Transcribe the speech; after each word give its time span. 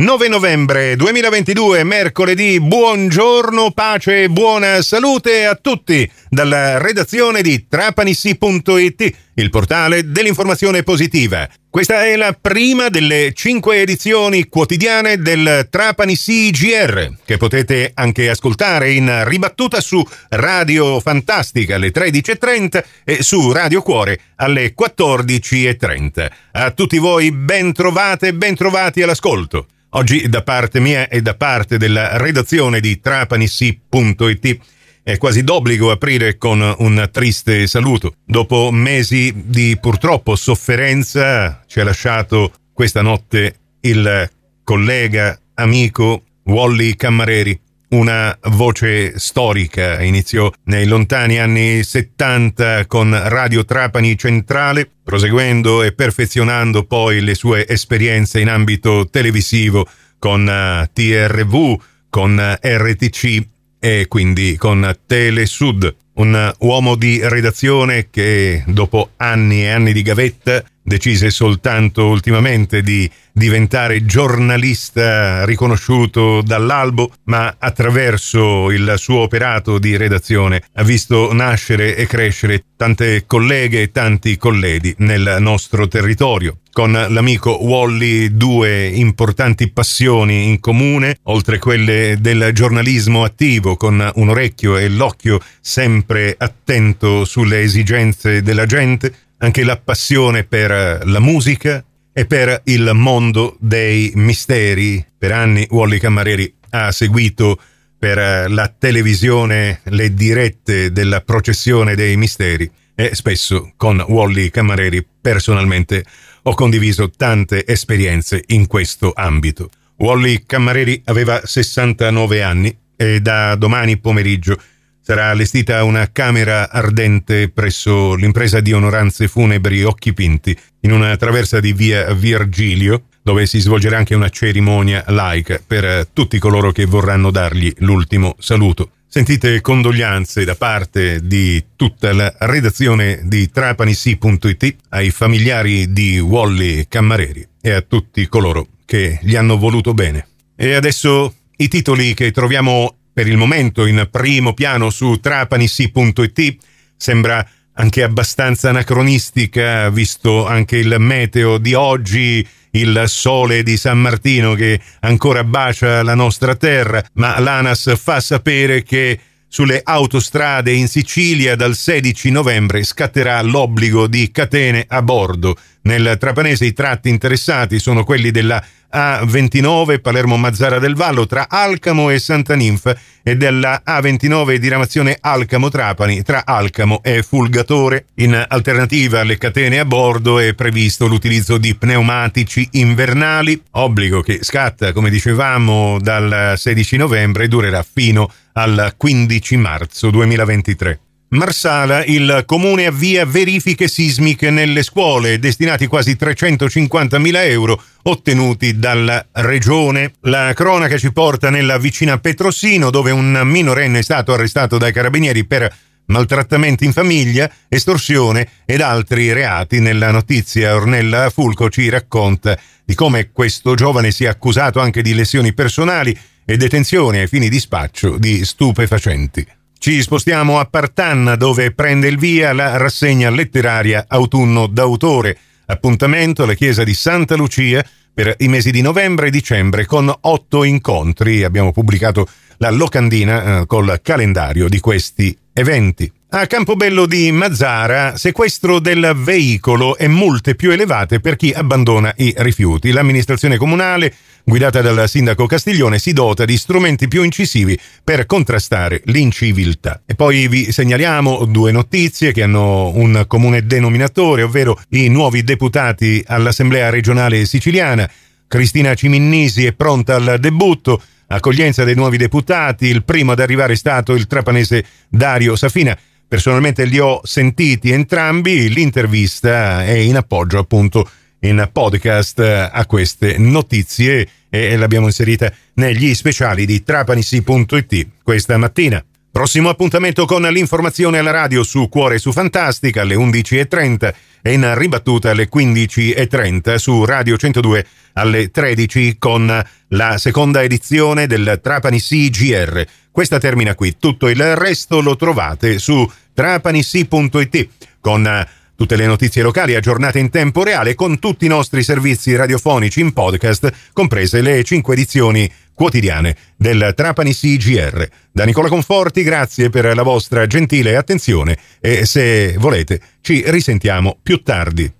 9 0.00 0.28
novembre 0.28 0.94
2022, 0.94 1.82
mercoledì, 1.82 2.60
buongiorno, 2.60 3.72
pace 3.72 4.22
e 4.22 4.30
buona 4.30 4.80
salute 4.80 5.44
a 5.44 5.56
tutti 5.56 6.08
dalla 6.28 6.78
redazione 6.78 7.42
di 7.42 7.66
trapanissi.it, 7.66 9.16
il 9.40 9.50
portale 9.50 10.10
dell'informazione 10.10 10.82
positiva. 10.82 11.48
Questa 11.70 12.04
è 12.04 12.16
la 12.16 12.36
prima 12.38 12.88
delle 12.88 13.32
cinque 13.34 13.80
edizioni 13.80 14.48
quotidiane 14.48 15.18
del 15.18 15.68
Trapanissi 15.70 16.50
GR, 16.50 17.12
che 17.24 17.36
potete 17.36 17.92
anche 17.94 18.28
ascoltare 18.28 18.92
in 18.92 19.24
ribattuta 19.26 19.80
su 19.80 20.04
Radio 20.30 20.98
Fantastica 21.00 21.76
alle 21.76 21.92
13.30 21.92 22.84
e 23.04 23.22
su 23.22 23.52
Radio 23.52 23.82
Cuore 23.82 24.20
alle 24.36 24.74
14.30. 24.78 26.30
A 26.52 26.70
tutti 26.72 26.98
voi 26.98 27.30
ben 27.30 27.72
trovate 27.72 28.28
e 28.28 28.34
ben 28.34 28.54
trovati 28.54 29.02
all'ascolto. 29.02 29.66
Oggi 29.90 30.28
da 30.28 30.42
parte 30.42 30.80
mia 30.80 31.08
e 31.08 31.22
da 31.22 31.34
parte 31.34 31.78
della 31.78 32.18
redazione 32.18 32.80
di 32.80 33.00
trapanissi.it 33.00 34.58
è 35.08 35.16
quasi 35.16 35.42
d'obbligo 35.42 35.90
aprire 35.90 36.36
con 36.36 36.60
un 36.60 37.08
triste 37.10 37.66
saluto. 37.66 38.12
Dopo 38.26 38.70
mesi 38.70 39.32
di 39.34 39.78
purtroppo 39.80 40.36
sofferenza 40.36 41.62
ci 41.66 41.80
ha 41.80 41.84
lasciato 41.84 42.52
questa 42.74 43.00
notte 43.00 43.54
il 43.80 44.30
collega, 44.62 45.40
amico 45.54 46.24
Wally 46.44 46.94
Cammareri, 46.94 47.58
una 47.88 48.36
voce 48.50 49.18
storica. 49.18 50.02
Iniziò 50.02 50.52
nei 50.64 50.86
lontani 50.86 51.38
anni 51.38 51.82
70 51.82 52.84
con 52.84 53.18
Radio 53.30 53.64
Trapani 53.64 54.14
Centrale, 54.18 54.90
proseguendo 55.02 55.84
e 55.84 55.92
perfezionando 55.92 56.84
poi 56.84 57.22
le 57.22 57.34
sue 57.34 57.66
esperienze 57.66 58.40
in 58.40 58.50
ambito 58.50 59.08
televisivo 59.08 59.88
con 60.18 60.46
eh, 60.46 60.90
TRV, 60.92 61.80
con 62.10 62.38
eh, 62.38 62.58
RTC 62.62 63.56
e 63.78 64.06
quindi 64.08 64.56
con 64.56 64.96
Telesud. 65.06 65.94
Un 66.14 66.52
uomo 66.58 66.96
di 66.96 67.20
redazione 67.22 68.08
che 68.10 68.64
dopo 68.66 69.10
anni 69.18 69.62
e 69.62 69.68
anni 69.68 69.92
di 69.92 70.02
gavetta 70.02 70.64
decise 70.88 71.30
soltanto 71.30 72.08
ultimamente 72.08 72.82
di 72.82 73.08
diventare 73.30 74.04
giornalista 74.04 75.44
riconosciuto 75.44 76.42
dall'albo, 76.42 77.12
ma 77.24 77.54
attraverso 77.56 78.72
il 78.72 78.94
suo 78.96 79.20
operato 79.20 79.78
di 79.78 79.96
redazione 79.96 80.62
ha 80.74 80.82
visto 80.82 81.32
nascere 81.32 81.94
e 81.94 82.06
crescere 82.06 82.64
tante 82.76 83.24
colleghe 83.26 83.82
e 83.82 83.92
tanti 83.92 84.36
colleghi 84.36 84.94
nel 84.98 85.36
nostro 85.38 85.86
territorio. 85.86 86.58
Con 86.72 86.92
l'amico 86.92 87.64
Wally 87.64 88.36
due 88.36 88.86
importanti 88.86 89.68
passioni 89.68 90.48
in 90.48 90.60
comune, 90.60 91.18
oltre 91.24 91.58
quelle 91.58 92.18
del 92.20 92.50
giornalismo 92.52 93.24
attivo, 93.24 93.76
con 93.76 94.12
un 94.14 94.28
orecchio 94.28 94.76
e 94.76 94.88
l'occhio 94.88 95.40
sempre 95.60 96.36
attento 96.38 97.24
sulle 97.24 97.62
esigenze 97.62 98.42
della 98.42 98.66
gente, 98.66 99.12
anche 99.38 99.64
la 99.64 99.76
passione 99.76 100.44
per 100.44 101.02
la 101.04 101.20
musica 101.20 101.84
e 102.12 102.26
per 102.26 102.62
il 102.64 102.90
mondo 102.94 103.56
dei 103.60 104.12
misteri. 104.14 105.04
Per 105.16 105.32
anni 105.32 105.66
Wally 105.70 105.98
Cammareri 105.98 106.52
ha 106.70 106.90
seguito 106.92 107.58
per 107.98 108.50
la 108.50 108.72
televisione 108.76 109.80
le 109.84 110.14
dirette 110.14 110.92
della 110.92 111.20
processione 111.20 111.94
dei 111.94 112.16
misteri 112.16 112.70
e 112.94 113.14
spesso 113.14 113.72
con 113.76 114.04
Wally 114.06 114.50
Cammareri 114.50 115.06
personalmente 115.20 116.04
ho 116.42 116.54
condiviso 116.54 117.10
tante 117.10 117.66
esperienze 117.66 118.42
in 118.48 118.66
questo 118.66 119.12
ambito. 119.14 119.70
Wally 119.96 120.44
Cammareri 120.46 121.02
aveva 121.04 121.40
69 121.44 122.42
anni 122.42 122.76
e 122.96 123.20
da 123.20 123.54
domani 123.54 123.98
pomeriggio 123.98 124.60
sarà 125.08 125.30
allestita 125.30 125.84
una 125.84 126.12
camera 126.12 126.70
ardente 126.70 127.48
presso 127.48 128.14
l'impresa 128.14 128.60
di 128.60 128.74
onoranze 128.74 129.26
funebri 129.26 129.82
Occhi 129.82 130.12
Pinti, 130.12 130.54
in 130.80 130.92
una 130.92 131.16
traversa 131.16 131.60
di 131.60 131.72
via 131.72 132.12
Virgilio, 132.12 133.04
dove 133.22 133.46
si 133.46 133.58
svolgerà 133.58 133.96
anche 133.96 134.14
una 134.14 134.28
cerimonia 134.28 135.02
laica 135.06 135.58
per 135.66 136.08
tutti 136.12 136.38
coloro 136.38 136.72
che 136.72 136.84
vorranno 136.84 137.30
dargli 137.30 137.72
l'ultimo 137.78 138.36
saluto. 138.38 138.90
Sentite 139.08 139.62
condoglianze 139.62 140.44
da 140.44 140.56
parte 140.56 141.26
di 141.26 141.64
tutta 141.74 142.12
la 142.12 142.30
redazione 142.40 143.22
di 143.24 143.50
trapanissi.it 143.50 144.76
ai 144.90 145.08
familiari 145.08 145.90
di 145.90 146.18
Wally 146.18 146.84
Cammareri 146.86 147.48
e 147.62 147.70
a 147.70 147.80
tutti 147.80 148.28
coloro 148.28 148.66
che 148.84 149.18
gli 149.22 149.36
hanno 149.36 149.56
voluto 149.56 149.94
bene. 149.94 150.28
E 150.54 150.74
adesso 150.74 151.32
i 151.56 151.68
titoli 151.68 152.12
che 152.12 152.30
troviamo 152.30 152.97
per 153.18 153.26
il 153.26 153.36
momento 153.36 153.84
in 153.84 154.06
primo 154.12 154.54
piano 154.54 154.90
su 154.90 155.18
trapanissi.it 155.18 156.56
sembra 156.96 157.44
anche 157.72 158.04
abbastanza 158.04 158.68
anacronistica, 158.68 159.90
visto 159.90 160.46
anche 160.46 160.76
il 160.76 160.94
meteo 161.00 161.58
di 161.58 161.74
oggi, 161.74 162.46
il 162.70 163.02
sole 163.06 163.64
di 163.64 163.76
San 163.76 163.98
Martino 163.98 164.54
che 164.54 164.80
ancora 165.00 165.42
bacia 165.42 166.04
la 166.04 166.14
nostra 166.14 166.54
terra, 166.54 167.04
ma 167.14 167.40
l'ANAS 167.40 167.96
fa 167.98 168.20
sapere 168.20 168.84
che 168.84 169.18
sulle 169.48 169.80
autostrade 169.82 170.70
in 170.70 170.86
Sicilia 170.86 171.56
dal 171.56 171.74
16 171.74 172.30
novembre 172.30 172.84
scatterà 172.84 173.42
l'obbligo 173.42 174.06
di 174.06 174.30
catene 174.30 174.84
a 174.86 175.02
bordo. 175.02 175.56
Nel 175.82 176.18
Trapanese 176.20 176.66
i 176.66 176.72
tratti 176.72 177.08
interessati 177.08 177.80
sono 177.80 178.04
quelli 178.04 178.30
della 178.30 178.62
a29 178.92 180.00
Palermo-Mazzara 180.00 180.78
del 180.78 180.94
Vallo 180.94 181.26
tra 181.26 181.48
Alcamo 181.48 182.10
e 182.10 182.18
Santa 182.18 182.54
Ninfa 182.54 182.96
e 183.22 183.36
della 183.36 183.82
A29 183.86 184.56
diramazione 184.56 185.18
Alcamo-Trapani 185.20 186.22
tra 186.22 186.46
Alcamo 186.46 187.00
e 187.02 187.22
Fulgatore. 187.22 188.06
In 188.14 188.44
alternativa 188.48 189.20
alle 189.20 189.36
catene 189.38 189.80
a 189.80 189.84
bordo 189.84 190.38
è 190.38 190.54
previsto 190.54 191.06
l'utilizzo 191.06 191.58
di 191.58 191.74
pneumatici 191.74 192.66
invernali, 192.72 193.60
obbligo 193.72 194.22
che 194.22 194.38
scatta, 194.42 194.92
come 194.92 195.10
dicevamo, 195.10 195.98
dal 196.00 196.54
16 196.56 196.96
novembre 196.96 197.44
e 197.44 197.48
durerà 197.48 197.82
fino 197.82 198.30
al 198.52 198.94
15 198.96 199.56
marzo 199.56 200.10
2023. 200.10 201.00
Marsala, 201.30 202.06
il 202.06 202.44
comune 202.46 202.86
avvia 202.86 203.26
verifiche 203.26 203.86
sismiche 203.86 204.48
nelle 204.48 204.82
scuole, 204.82 205.38
destinati 205.38 205.86
quasi 205.86 206.16
350.000 206.18 207.36
euro 207.50 207.82
ottenuti 208.04 208.78
dalla 208.78 209.26
regione. 209.32 210.12
La 210.20 210.54
cronaca 210.54 210.96
ci 210.96 211.12
porta 211.12 211.50
nella 211.50 211.76
vicina 211.76 212.16
Petrosino, 212.16 212.88
dove 212.88 213.10
un 213.10 213.42
minorenne 213.44 213.98
è 213.98 214.02
stato 214.02 214.32
arrestato 214.32 214.78
dai 214.78 214.90
carabinieri 214.90 215.44
per 215.44 215.70
maltrattamenti 216.06 216.86
in 216.86 216.92
famiglia, 216.92 217.50
estorsione 217.68 218.48
ed 218.64 218.80
altri 218.80 219.30
reati. 219.30 219.80
Nella 219.80 220.10
notizia 220.10 220.74
Ornella 220.74 221.28
Fulco 221.28 221.68
ci 221.68 221.90
racconta 221.90 222.58
di 222.82 222.94
come 222.94 223.32
questo 223.32 223.74
giovane 223.74 224.12
sia 224.12 224.30
accusato 224.30 224.80
anche 224.80 225.02
di 225.02 225.12
lesioni 225.12 225.52
personali 225.52 226.18
e 226.46 226.56
detenzione 226.56 227.20
ai 227.20 227.28
fini 227.28 227.50
di 227.50 227.60
spaccio 227.60 228.16
di 228.16 228.46
stupefacenti. 228.46 229.57
Ci 229.80 230.02
spostiamo 230.02 230.58
a 230.58 230.64
Partanna 230.64 231.36
dove 231.36 231.72
prende 231.72 232.08
il 232.08 232.18
via 232.18 232.52
la 232.52 232.76
rassegna 232.76 233.30
letteraria 233.30 234.06
Autunno 234.08 234.66
d'autore, 234.66 235.38
appuntamento 235.66 236.42
alla 236.42 236.54
chiesa 236.54 236.82
di 236.82 236.94
Santa 236.94 237.36
Lucia 237.36 237.84
per 238.12 238.34
i 238.38 238.48
mesi 238.48 238.72
di 238.72 238.82
novembre 238.82 239.28
e 239.28 239.30
dicembre 239.30 239.86
con 239.86 240.12
otto 240.20 240.64
incontri. 240.64 241.44
Abbiamo 241.44 241.70
pubblicato 241.70 242.28
la 242.56 242.70
locandina 242.70 243.60
eh, 243.60 243.66
col 243.66 244.00
calendario 244.02 244.68
di 244.68 244.80
questi 244.80 245.38
eventi. 245.52 246.12
A 246.30 246.46
Campobello 246.46 247.06
di 247.06 247.32
Mazzara, 247.32 248.18
sequestro 248.18 248.80
del 248.80 249.14
veicolo 249.16 249.96
e 249.96 250.08
multe 250.08 250.54
più 250.56 250.70
elevate 250.70 251.20
per 251.20 251.36
chi 251.36 251.52
abbandona 251.52 252.12
i 252.18 252.34
rifiuti. 252.36 252.90
L'amministrazione 252.90 253.56
comunale, 253.56 254.12
guidata 254.44 254.82
dal 254.82 255.08
sindaco 255.08 255.46
Castiglione, 255.46 255.98
si 255.98 256.12
dota 256.12 256.44
di 256.44 256.58
strumenti 256.58 257.08
più 257.08 257.22
incisivi 257.22 257.78
per 258.04 258.26
contrastare 258.26 259.00
l'inciviltà. 259.06 260.02
E 260.04 260.14
poi 260.14 260.48
vi 260.48 260.70
segnaliamo 260.70 261.46
due 261.46 261.72
notizie 261.72 262.32
che 262.32 262.42
hanno 262.42 262.94
un 262.94 263.24
comune 263.26 263.64
denominatore, 263.64 264.42
ovvero 264.42 264.78
i 264.90 265.08
nuovi 265.08 265.42
deputati 265.42 266.22
all'Assemblea 266.26 266.90
regionale 266.90 267.46
siciliana. 267.46 268.06
Cristina 268.46 268.92
Ciminnisi 268.92 269.64
è 269.64 269.72
pronta 269.72 270.16
al 270.16 270.36
debutto 270.38 271.00
accoglienza 271.28 271.84
dei 271.84 271.94
nuovi 271.94 272.18
deputati, 272.18 272.86
il 272.86 273.02
primo 273.04 273.32
ad 273.32 273.40
arrivare 273.40 273.72
è 273.72 273.76
stato 273.76 274.12
il 274.12 274.26
trapanese 274.26 274.84
Dario 275.08 275.56
Safina. 275.56 275.96
Personalmente 276.28 276.84
li 276.84 276.98
ho 276.98 277.20
sentiti 277.24 277.90
entrambi, 277.90 278.68
l'intervista 278.68 279.82
è 279.82 279.94
in 279.94 280.14
appoggio 280.14 280.58
appunto 280.58 281.08
in 281.40 281.66
podcast 281.72 282.38
a 282.40 282.84
queste 282.86 283.38
notizie 283.38 284.28
e 284.50 284.76
l'abbiamo 284.76 285.06
inserita 285.06 285.50
negli 285.74 286.14
speciali 286.14 286.66
di 286.66 286.82
trapanisi.it 286.82 288.08
questa 288.22 288.58
mattina. 288.58 289.02
Prossimo 289.30 289.70
appuntamento 289.70 290.26
con 290.26 290.42
l'informazione 290.42 291.16
alla 291.16 291.30
radio 291.30 291.62
su 291.62 291.88
Cuore 291.88 292.18
su 292.18 292.30
Fantastica 292.32 293.02
alle 293.02 293.14
11.30 293.14 294.14
e 294.42 294.52
in 294.52 294.74
ribattuta 294.76 295.30
alle 295.30 295.48
15.30 295.48 296.74
su 296.74 297.04
Radio 297.04 297.38
102 297.38 297.86
alle 298.14 298.50
13 298.50 299.16
con 299.18 299.64
la 299.88 300.18
seconda 300.18 300.62
edizione 300.62 301.26
del 301.26 301.60
Trapani 301.62 302.00
CGR. 302.00 302.84
Questa 303.18 303.40
termina 303.40 303.74
qui, 303.74 303.96
tutto 303.98 304.28
il 304.28 304.54
resto 304.54 305.00
lo 305.00 305.16
trovate 305.16 305.80
su 305.80 306.08
trapanissi.it 306.32 307.68
con 307.98 308.46
tutte 308.76 308.94
le 308.94 309.06
notizie 309.06 309.42
locali 309.42 309.74
aggiornate 309.74 310.20
in 310.20 310.30
tempo 310.30 310.62
reale 310.62 310.94
con 310.94 311.18
tutti 311.18 311.44
i 311.44 311.48
nostri 311.48 311.82
servizi 311.82 312.36
radiofonici 312.36 313.00
in 313.00 313.12
podcast, 313.12 313.72
comprese 313.92 314.40
le 314.40 314.62
cinque 314.62 314.94
edizioni 314.94 315.50
quotidiane 315.74 316.36
del 316.54 316.92
Trapani 316.94 317.34
CGR. 317.34 318.06
Da 318.30 318.44
Nicola 318.44 318.68
Conforti, 318.68 319.24
grazie 319.24 319.68
per 319.68 319.96
la 319.96 320.02
vostra 320.04 320.46
gentile 320.46 320.94
attenzione 320.94 321.58
e 321.80 322.06
se 322.06 322.54
volete 322.56 323.00
ci 323.20 323.42
risentiamo 323.46 324.16
più 324.22 324.44
tardi. 324.44 324.97